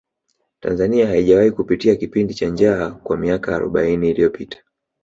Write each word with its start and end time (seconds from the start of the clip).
tanzania 0.59 1.07
haijawahi 1.07 1.51
kupitia 1.51 1.95
kipindi 1.95 2.33
cha 2.33 2.49
njaa 2.49 2.91
kwa 2.91 3.17
miaka 3.17 3.55
arobaini 3.55 4.09
iliyopita 4.09 4.57